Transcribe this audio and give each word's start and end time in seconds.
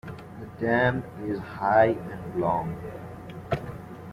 The 0.39 0.47
dam 0.59 1.03
is 1.27 1.37
high 1.37 1.89
and 2.09 2.41
long. 2.41 2.75